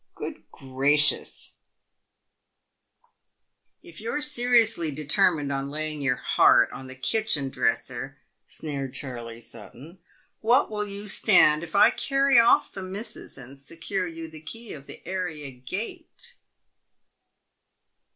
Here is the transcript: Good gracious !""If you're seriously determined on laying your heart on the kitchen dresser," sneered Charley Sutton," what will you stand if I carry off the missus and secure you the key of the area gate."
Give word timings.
Good 0.15 0.45
gracious 0.51 1.57
!""If 3.83 4.01
you're 4.01 4.19
seriously 4.19 4.89
determined 4.89 5.51
on 5.51 5.69
laying 5.69 6.01
your 6.01 6.15
heart 6.15 6.71
on 6.71 6.87
the 6.87 6.95
kitchen 6.95 7.49
dresser," 7.51 8.17
sneered 8.47 8.95
Charley 8.95 9.39
Sutton," 9.39 9.99
what 10.41 10.71
will 10.71 10.87
you 10.87 11.07
stand 11.07 11.61
if 11.61 11.75
I 11.75 11.91
carry 11.91 12.39
off 12.39 12.71
the 12.71 12.81
missus 12.81 13.37
and 13.37 13.59
secure 13.59 14.07
you 14.07 14.27
the 14.27 14.41
key 14.41 14.73
of 14.73 14.87
the 14.87 15.05
area 15.07 15.51
gate." 15.51 16.33